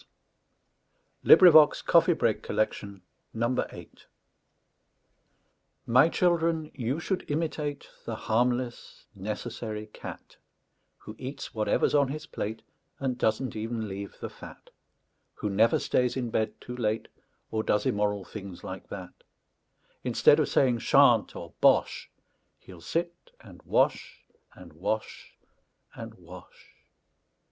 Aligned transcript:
The 1.21 1.35
Cat 1.37 1.45
(Advice 1.49 1.83
to 1.83 2.39
the 2.41 2.67
Young) 2.73 3.01
My 5.85 6.09
children, 6.09 6.71
you 6.73 6.99
should 6.99 7.29
imitate 7.29 7.87
The 8.05 8.15
harmless, 8.15 9.05
necessary 9.13 9.85
cat, 9.93 10.37
Who 10.97 11.15
eats 11.19 11.53
whatever's 11.53 11.93
on 11.93 12.07
his 12.07 12.25
plate, 12.25 12.63
And 12.97 13.15
doesn't 13.15 13.55
even 13.55 13.87
leave 13.87 14.15
the 14.19 14.29
fat; 14.31 14.71
Who 15.35 15.51
never 15.51 15.77
stays 15.77 16.17
in 16.17 16.31
bed 16.31 16.59
too 16.59 16.75
late, 16.75 17.07
Or 17.51 17.61
does 17.61 17.85
immoral 17.85 18.25
things 18.25 18.63
like 18.63 18.89
that; 18.89 19.13
Instead 20.03 20.39
of 20.39 20.49
saying 20.49 20.79
"Shan't!" 20.79 21.35
or 21.35 21.53
"Bosh!" 21.61 22.09
He'll 22.57 22.81
sit 22.81 23.13
and 23.39 23.61
wash, 23.65 24.23
and 24.55 24.73
wash, 24.73 25.35
and 25.93 26.15
wash! 26.15 26.73